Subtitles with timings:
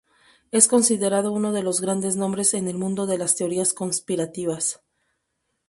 [0.49, 4.81] Es considerado uno de los grandes nombres en el mundo de las teorías conspirativas.